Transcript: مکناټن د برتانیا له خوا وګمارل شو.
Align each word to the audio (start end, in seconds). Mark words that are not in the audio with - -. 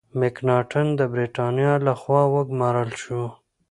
مکناټن 0.19 0.87
د 0.99 1.01
برتانیا 1.13 1.73
له 1.85 1.93
خوا 2.01 2.21
وګمارل 2.33 2.91
شو. 3.01 3.23